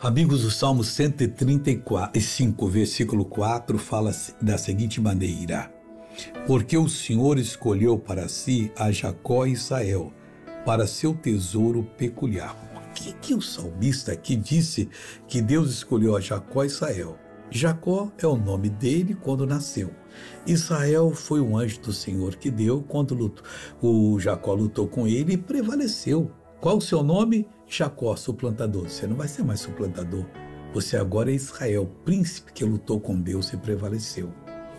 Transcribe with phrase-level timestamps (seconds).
[0.00, 5.74] Amigos, o Salmo 135, versículo 4, fala da seguinte maneira:
[6.46, 10.12] Porque o Senhor escolheu para si a Jacó e Israel,
[10.64, 12.54] para seu tesouro peculiar.
[12.72, 14.88] Por que, que o salmista aqui disse
[15.26, 17.18] que Deus escolheu a Jacó e Israel?
[17.50, 19.90] Jacó é o nome dele quando nasceu.
[20.46, 23.44] Israel foi um anjo do Senhor que deu quando lutou.
[23.82, 26.30] o Jacó lutou com ele e prevaleceu.
[26.60, 27.48] Qual o seu nome?
[27.68, 28.88] Jacó, suplantador.
[28.88, 30.24] Você não vai ser mais suplantador.
[30.72, 34.32] Você agora é Israel, príncipe que lutou com Deus e prevaleceu.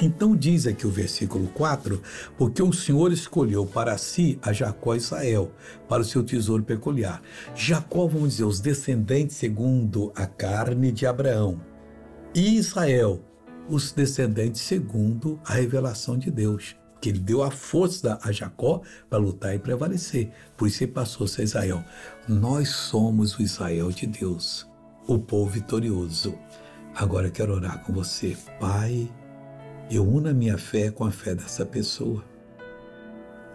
[0.00, 2.00] Então diz aqui o versículo 4:
[2.38, 5.52] Porque o Senhor escolheu para si a Jacó e Israel,
[5.88, 7.22] para o seu tesouro peculiar.
[7.54, 11.60] Jacó, vamos dizer, os descendentes segundo a carne de Abraão.
[12.34, 13.20] E Israel,
[13.68, 19.18] os descendentes segundo a revelação de Deus que ele deu a força a Jacó para
[19.18, 20.30] lutar e prevalecer.
[20.56, 21.82] Por isso ele passou a ser Israel.
[22.28, 24.68] Nós somos o Israel de Deus,
[25.06, 26.38] o povo vitorioso.
[26.94, 28.36] Agora eu quero orar com você.
[28.58, 29.10] Pai,
[29.90, 32.24] eu uno a minha fé com a fé dessa pessoa.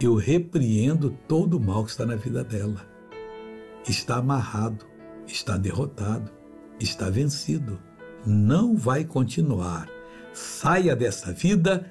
[0.00, 2.86] Eu repreendo todo o mal que está na vida dela.
[3.88, 4.86] Está amarrado,
[5.26, 6.30] está derrotado,
[6.78, 7.80] está vencido.
[8.26, 9.88] Não vai continuar.
[10.32, 11.90] Saia dessa vida